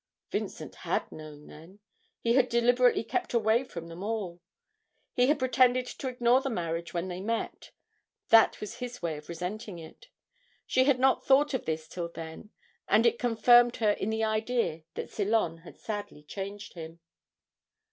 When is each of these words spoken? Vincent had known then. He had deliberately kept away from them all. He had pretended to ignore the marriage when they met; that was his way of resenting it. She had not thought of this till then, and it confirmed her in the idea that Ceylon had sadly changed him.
Vincent 0.31 0.73
had 0.77 1.11
known 1.11 1.45
then. 1.45 1.77
He 2.21 2.33
had 2.33 2.49
deliberately 2.49 3.03
kept 3.03 3.35
away 3.35 3.63
from 3.63 3.85
them 3.87 4.01
all. 4.03 4.41
He 5.13 5.27
had 5.27 5.37
pretended 5.37 5.85
to 5.85 6.07
ignore 6.07 6.41
the 6.41 6.49
marriage 6.49 6.91
when 6.91 7.07
they 7.07 7.21
met; 7.21 7.69
that 8.29 8.59
was 8.59 8.77
his 8.77 9.03
way 9.03 9.17
of 9.17 9.29
resenting 9.29 9.77
it. 9.77 10.07
She 10.65 10.85
had 10.85 10.97
not 10.99 11.23
thought 11.23 11.53
of 11.53 11.65
this 11.65 11.87
till 11.87 12.09
then, 12.09 12.49
and 12.87 13.05
it 13.05 13.19
confirmed 13.19 13.75
her 13.75 13.91
in 13.91 14.09
the 14.09 14.23
idea 14.23 14.81
that 14.95 15.11
Ceylon 15.11 15.59
had 15.59 15.77
sadly 15.77 16.23
changed 16.23 16.73
him. 16.73 16.99